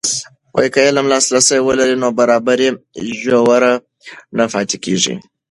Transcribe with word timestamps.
که 0.73 0.79
علم 0.87 1.05
لاسرسی 1.11 1.57
ولري، 1.67 1.95
نابرابري 2.03 2.69
ژوره 3.21 3.73
نه 4.37 4.45
پاتې 4.53 4.77
کېږي. 4.85 5.15